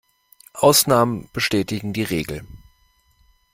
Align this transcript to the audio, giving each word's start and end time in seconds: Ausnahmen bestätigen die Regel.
Ausnahmen 0.55 1.29
bestätigen 1.31 1.93
die 1.93 2.01
Regel. 2.01 2.43